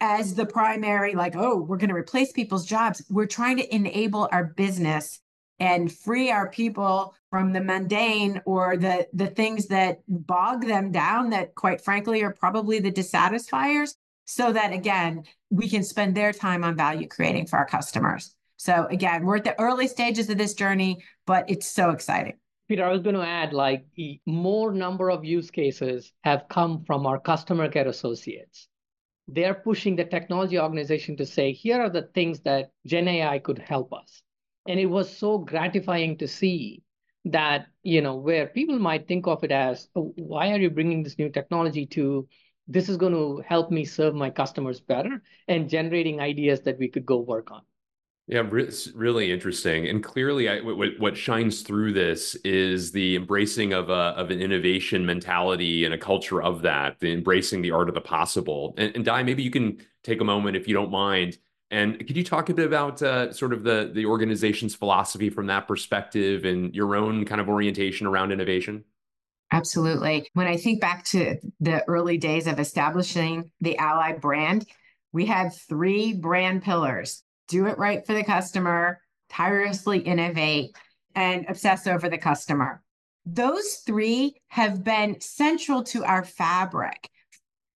[0.00, 3.02] as the primary like oh we're going to replace people's jobs.
[3.08, 5.21] We're trying to enable our business
[5.62, 11.30] and free our people from the mundane or the the things that bog them down
[11.30, 13.94] that quite frankly are probably the dissatisfiers
[14.24, 18.86] so that again we can spend their time on value creating for our customers so
[18.90, 22.34] again we're at the early stages of this journey but it's so exciting
[22.68, 23.84] Peter, I was going to add like
[24.24, 28.68] more number of use cases have come from our customer care associates.
[29.28, 33.58] They're pushing the technology organization to say, here are the things that Gen AI could
[33.58, 34.22] help us.
[34.66, 36.82] And it was so gratifying to see
[37.24, 41.02] that, you know, where people might think of it as, oh, why are you bringing
[41.02, 42.28] this new technology to
[42.68, 46.88] this is going to help me serve my customers better and generating ideas that we
[46.88, 47.62] could go work on.
[48.28, 53.72] Yeah, it's really interesting, and clearly, I, what, what shines through this is the embracing
[53.72, 57.88] of a of an innovation mentality and a culture of that, the embracing the art
[57.88, 58.74] of the possible.
[58.78, 61.36] And, and Di, maybe you can take a moment, if you don't mind,
[61.72, 65.46] and could you talk a bit about uh, sort of the the organization's philosophy from
[65.46, 68.84] that perspective and your own kind of orientation around innovation?
[69.50, 70.28] Absolutely.
[70.34, 74.66] When I think back to the early days of establishing the Ally brand,
[75.12, 80.76] we had three brand pillars do it right for the customer, tirelessly innovate,
[81.14, 82.82] and obsess over the customer.
[83.24, 87.08] Those three have been central to our fabric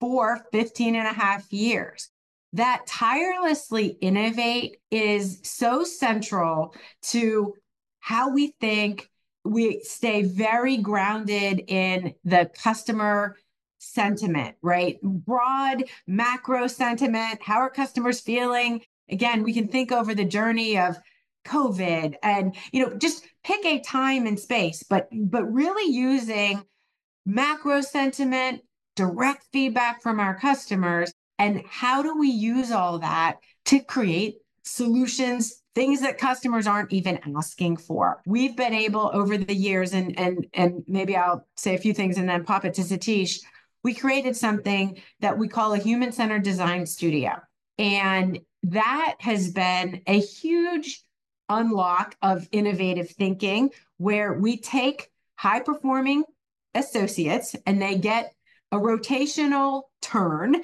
[0.00, 2.10] for 15 and a half years
[2.52, 7.54] that tirelessly innovate is so central to
[8.00, 9.10] how we think.
[9.44, 13.36] We stay very grounded in the customer
[13.78, 15.00] sentiment right?
[15.02, 18.82] Broad macro sentiment how are customers feeling?
[19.08, 20.98] Again we can think over the journey of
[21.46, 26.60] covid and you know just pick a time and space but but really using
[27.24, 28.62] macro sentiment
[28.96, 35.62] direct feedback from our customers and how do we use all that to create solutions
[35.74, 38.22] things that customers aren't even asking for?
[38.26, 42.16] We've been able over the years and and and maybe i'll say a few things
[42.16, 43.40] and then pop it to sathish
[43.86, 47.40] we created something that we call a human centered design studio.
[47.78, 51.04] And that has been a huge
[51.48, 56.24] unlock of innovative thinking where we take high performing
[56.74, 58.34] associates and they get
[58.72, 60.56] a rotational turn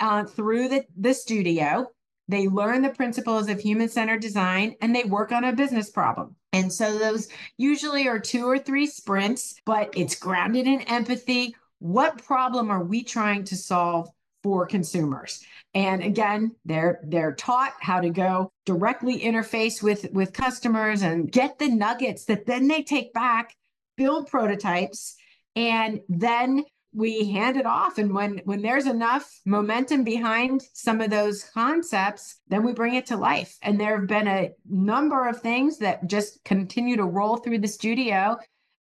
[0.00, 1.86] uh, through the, the studio.
[2.28, 6.36] They learn the principles of human centered design and they work on a business problem.
[6.52, 11.54] And so those usually are two or three sprints, but it's grounded in empathy.
[11.80, 14.08] What problem are we trying to solve
[14.42, 15.44] for consumers?
[15.74, 21.58] And again, they're they're taught how to go directly interface with with customers and get
[21.58, 23.54] the nuggets that then they take back,
[23.96, 25.16] build prototypes,
[25.54, 27.98] and then we hand it off.
[27.98, 33.06] And when when there's enough momentum behind some of those concepts then we bring it
[33.06, 33.56] to life.
[33.62, 37.68] And there have been a number of things that just continue to roll through the
[37.68, 38.36] studio.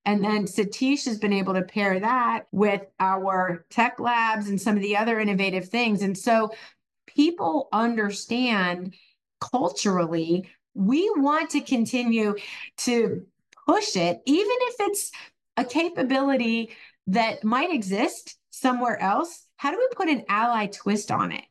[0.05, 4.75] And then sathish has been able to pair that with our tech labs and some
[4.75, 6.01] of the other innovative things.
[6.01, 6.51] And so
[7.05, 8.95] people understand
[9.39, 12.35] culturally we want to continue
[12.77, 13.25] to
[13.65, 15.11] push it even if it's
[15.57, 16.71] a capability
[17.09, 21.43] that might exist somewhere else how do we put an ally twist on it?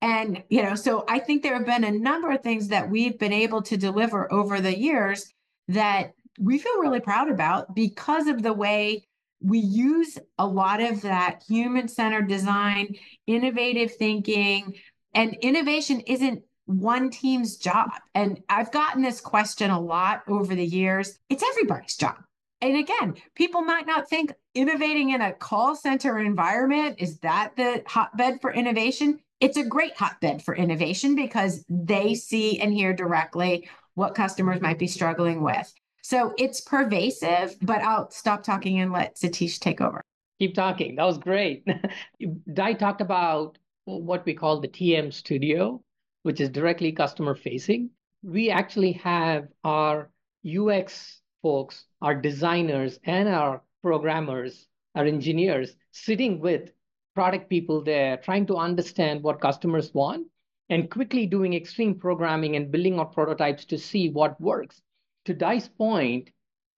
[0.00, 3.18] And you know so i think there have been a number of things that we've
[3.18, 5.32] been able to deliver over the years
[5.66, 9.04] that we feel really proud about because of the way
[9.40, 12.94] we use a lot of that human centered design
[13.26, 14.74] innovative thinking
[15.14, 17.90] and innovation isn't one team's job.
[18.14, 21.18] And i've gotten this question a lot over the years.
[21.28, 22.18] It's everybody's job
[22.60, 27.82] and again, people might not think innovating in a call center environment is that the
[27.86, 29.20] hotbed for innovation.
[29.40, 34.78] It's a great hotbed for innovation because they see and hear directly what customers might
[34.78, 35.72] be struggling with.
[36.02, 40.02] So it's pervasive, but I'll stop talking and let Sathish take over.
[40.40, 40.96] Keep talking.
[40.96, 41.66] That was great.
[42.52, 45.82] Di talked about what we call the TM Studio,
[46.22, 47.90] which is directly customer facing.
[48.22, 50.10] We actually have our
[50.46, 56.70] UX folks, our designers, and our programmers, our engineers sitting with
[57.14, 60.26] product people there, trying to understand what customers want
[60.70, 64.82] and quickly doing extreme programming and building out prototypes to see what works.
[65.24, 66.30] To Di's point,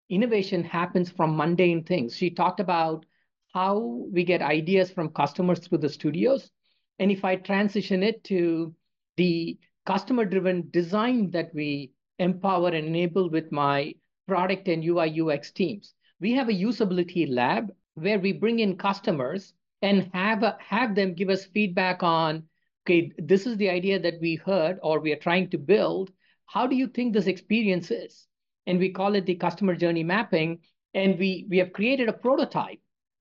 [0.09, 2.17] innovation happens from mundane things.
[2.17, 3.05] She talked about
[3.53, 6.51] how we get ideas from customers through the studios.
[6.99, 8.75] And if I transition it to
[9.17, 13.95] the customer driven design that we empower and enable with my
[14.31, 15.93] product and UI UX teams.
[16.21, 21.15] We have a usability lab where we bring in customers and have, a, have them
[21.15, 22.45] give us feedback on,
[22.85, 26.13] okay, this is the idea that we heard or we are trying to build.
[26.47, 28.29] How do you think this experience is?
[28.69, 30.61] And we call it the customer journey mapping.
[30.95, 32.79] And we, we have created a prototype,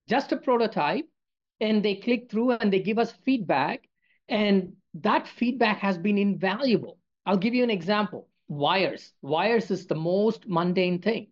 [0.08, 1.06] just a prototype,
[1.60, 3.88] and they click through and they give us feedback.
[4.28, 6.98] And that feedback has been invaluable.
[7.26, 9.12] I'll give you an example wires.
[9.22, 11.28] Wires is the most mundane thing.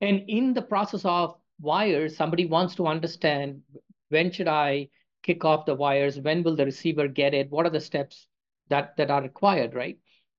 [0.00, 3.62] And in the process of wires, somebody wants to understand
[4.08, 4.88] when should I
[5.24, 6.20] kick off the wires?
[6.20, 7.50] When will the receiver get it?
[7.50, 8.28] What are the steps
[8.68, 9.98] that, that are required, right?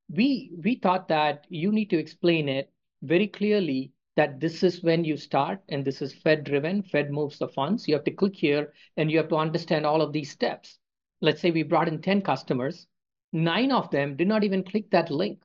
[0.10, 2.72] We, we thought that you need to explain it
[3.04, 6.82] very clearly that this is when you start and this is Fed driven.
[6.82, 7.90] Fed moves the funds.
[7.90, 10.80] You have to click here and you have to understand all of these steps.
[11.20, 12.88] Let's say we brought in 10 customers.
[13.34, 15.42] Nine of them did not even click that link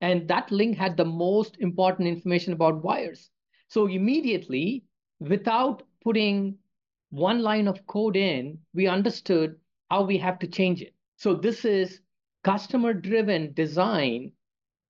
[0.00, 3.30] and that link had the most important information about wires.
[3.68, 4.84] So immediately,
[5.18, 6.58] without putting
[7.10, 9.56] one line of code in, we understood
[9.90, 10.94] how we have to change it.
[11.16, 12.00] So this is
[12.42, 14.32] customer driven design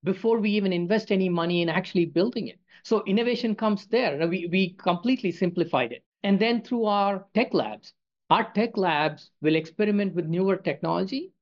[0.04, 2.58] before we even invest any money in actually building it.
[2.84, 4.26] So innovation comes there.
[4.28, 6.04] We, we completely simplified it.
[6.22, 7.92] And then through our tech labs,
[8.30, 11.32] our tech labs will experiment with newer technology,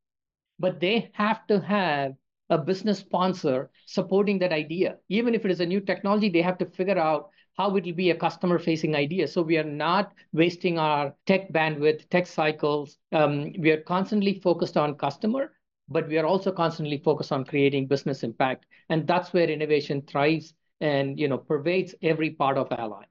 [0.58, 2.14] but they have to have
[2.50, 4.96] a business sponsor supporting that idea.
[5.08, 7.92] Even if it is a new technology, they have to figure out how it will
[7.92, 9.26] be a customer facing idea.
[9.26, 12.98] So we are not wasting our tech bandwidth, tech cycles.
[13.12, 15.52] Um, we are constantly focused on customer,
[15.88, 18.66] but we are also constantly focused on creating business impact.
[18.88, 23.04] And that's where innovation thrives and you know pervades every part of Ally.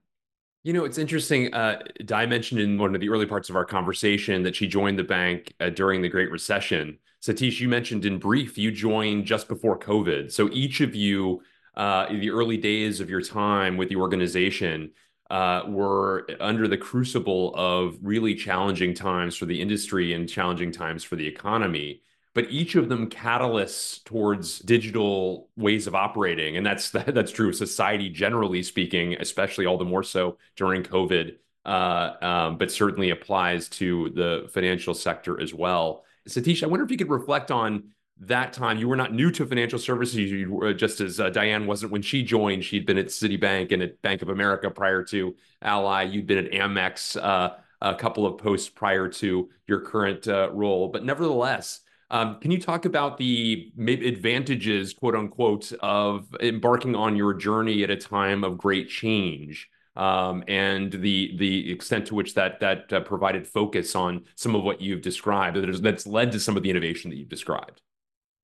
[0.68, 1.54] You know, it's interesting.
[1.54, 4.98] Uh, Di mentioned in one of the early parts of our conversation that she joined
[4.98, 6.98] the bank uh, during the Great Recession.
[7.22, 10.30] Sathish, you mentioned in brief you joined just before COVID.
[10.30, 11.40] So each of you,
[11.74, 14.90] uh, in the early days of your time with the organization,
[15.30, 21.02] uh, were under the crucible of really challenging times for the industry and challenging times
[21.02, 22.02] for the economy.
[22.38, 27.56] But each of them catalysts towards digital ways of operating, and that's that's true of
[27.56, 31.34] society generally speaking, especially all the more so during COVID.
[31.64, 36.04] Uh, um, but certainly applies to the financial sector as well.
[36.28, 37.88] Sathish, I wonder if you could reflect on
[38.20, 38.78] that time.
[38.78, 42.22] You were not new to financial services, you just as uh, Diane wasn't when she
[42.22, 42.64] joined.
[42.64, 46.04] She'd been at Citibank and at Bank of America prior to Ally.
[46.04, 50.86] You'd been at Amex uh, a couple of posts prior to your current uh, role.
[50.86, 51.80] But nevertheless,
[52.10, 57.90] um, can you talk about the advantages, quote unquote, of embarking on your journey at
[57.90, 59.68] a time of great change?
[59.94, 64.62] Um, and the the extent to which that that uh, provided focus on some of
[64.62, 67.82] what you've described that's led to some of the innovation that you've described.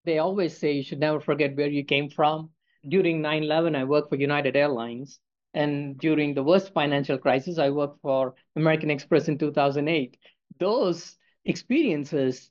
[0.04, 2.50] They always say you should never forget where you came from.
[2.86, 5.20] During 9/11, I worked for United Airlines,
[5.54, 10.18] and during the worst financial crisis, I worked for American Express in 2008.
[10.58, 12.50] Those experiences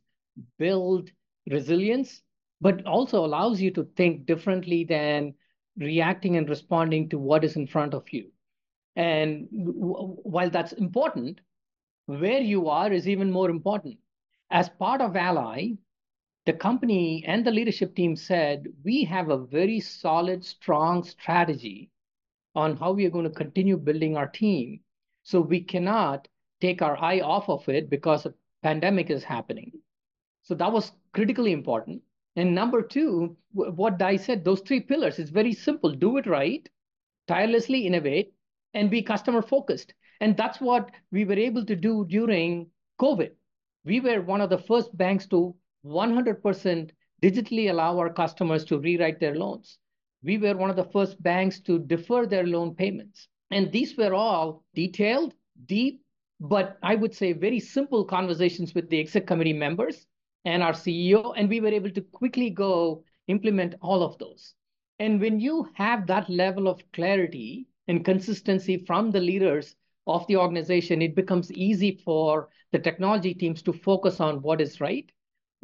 [0.57, 1.09] build
[1.49, 2.21] resilience,
[2.61, 5.33] but also allows you to think differently than
[5.77, 8.29] reacting and responding to what is in front of you.
[8.95, 11.41] And while that's important,
[12.05, 13.97] where you are is even more important.
[14.51, 15.71] As part of Ally,
[16.45, 21.89] the company and the leadership team said, we have a very solid, strong strategy
[22.53, 24.81] on how we are going to continue building our team.
[25.23, 26.27] So we cannot
[26.61, 29.71] take our eye off of it because a pandemic is happening.
[30.43, 32.01] So that was critically important.
[32.35, 35.91] And number two, what Di said, those three pillars is very simple.
[35.91, 36.67] Do it right,
[37.27, 38.33] tirelessly innovate,
[38.73, 39.93] and be customer focused.
[40.19, 42.67] And that's what we were able to do during
[42.99, 43.31] COVID.
[43.85, 46.89] We were one of the first banks to 100%
[47.21, 49.77] digitally allow our customers to rewrite their loans.
[50.23, 53.27] We were one of the first banks to defer their loan payments.
[53.51, 55.35] And these were all detailed,
[55.67, 56.01] deep,
[56.39, 60.07] but I would say very simple conversations with the exec committee members
[60.45, 61.33] and our CEO.
[61.37, 64.53] And we were able to quickly go implement all of those.
[64.99, 69.75] And when you have that level of clarity and consistency from the leaders
[70.07, 74.81] of the organization, it becomes easy for the technology teams to focus on what is
[74.81, 75.11] right,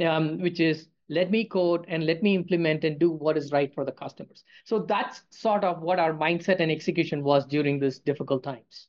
[0.04, 3.74] um, which is let me code and let me implement and do what is right
[3.74, 4.44] for the customers.
[4.64, 8.88] So that's sort of what our mindset and execution was during these difficult times.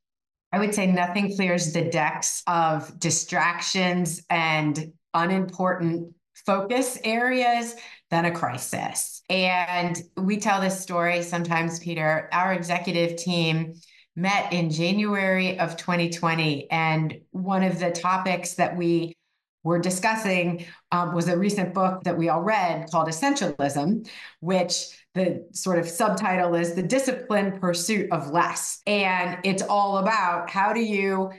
[0.52, 7.74] I would say nothing clears the decks of distractions and unimportant focus areas
[8.10, 9.22] than a crisis.
[9.28, 12.28] And we tell this story sometimes, Peter.
[12.32, 13.74] Our executive team
[14.16, 16.70] met in January of 2020.
[16.70, 19.16] And one of the topics that we
[19.62, 24.08] were discussing um, was a recent book that we all read called Essentialism,
[24.40, 28.80] which the sort of subtitle is The Disciplined Pursuit of Less.
[28.86, 31.30] And it's all about how do you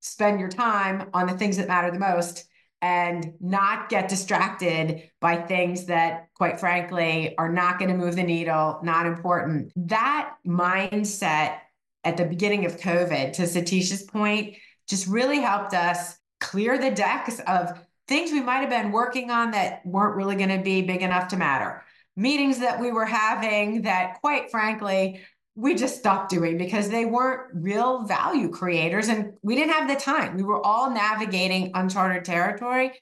[0.00, 2.44] spend your time on the things that matter the most
[2.82, 8.22] and not get distracted by things that, quite frankly, are not going to move the
[8.22, 9.72] needle, not important.
[9.76, 11.58] That mindset
[12.04, 14.56] at the beginning of COVID, to Sathish's point,
[14.88, 17.78] just really helped us clear the decks of
[18.08, 21.28] things we might have been working on that weren't really going to be big enough
[21.28, 21.84] to matter.
[22.16, 25.20] Meetings that we were having that, quite frankly,
[25.54, 29.96] we just stopped doing because they weren't real value creators and we didn't have the
[29.96, 30.36] time.
[30.36, 32.92] We were all navigating uncharted territory.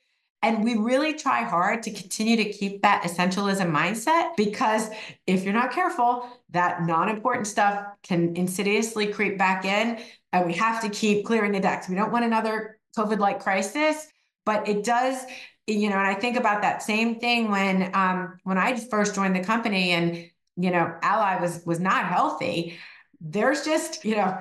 [0.41, 4.89] And we really try hard to continue to keep that essentialism mindset because
[5.27, 9.99] if you're not careful, that non important stuff can insidiously creep back in.
[10.33, 11.89] And we have to keep clearing the decks.
[11.89, 14.07] We don't want another COVID like crisis,
[14.47, 15.25] but it does.
[15.67, 19.35] You know, and I think about that same thing when um, when I first joined
[19.35, 22.79] the company and you know, Ally was was not healthy.
[23.21, 24.39] There's just, you know,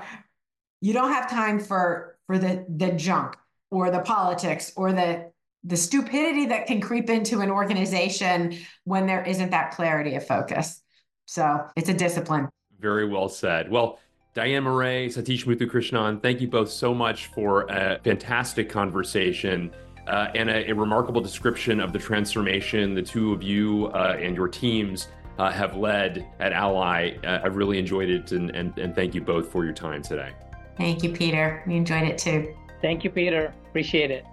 [0.82, 3.38] you don't have time for for the the junk
[3.70, 5.32] or the politics or the
[5.64, 10.82] the stupidity that can creep into an organization when there isn't that clarity of focus.
[11.26, 12.50] So it's a discipline.
[12.80, 13.70] Very well said.
[13.70, 14.00] Well,
[14.34, 19.72] Diane Morais, Sathish Muthukrishnan, thank you both so much for a fantastic conversation
[20.08, 24.36] uh, and a, a, remarkable description of the transformation the two of you uh, and
[24.38, 27.12] your teams uh, have led at Ally.
[27.24, 30.32] Uh, I've really enjoyed it, and, and, and thank you both for your time today.
[30.78, 31.64] Thank you, Peter.
[31.68, 32.56] We enjoyed it too.
[32.82, 33.54] Thank you, Peter.
[33.70, 34.26] Appreciate it.